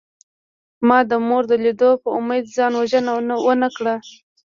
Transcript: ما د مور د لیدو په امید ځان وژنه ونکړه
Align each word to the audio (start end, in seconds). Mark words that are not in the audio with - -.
ما 0.87 0.99
د 1.09 1.11
مور 1.27 1.43
د 1.51 1.53
لیدو 1.63 1.91
په 2.03 2.09
امید 2.19 2.45
ځان 2.57 2.71
وژنه 2.77 3.11
ونکړه 3.47 3.95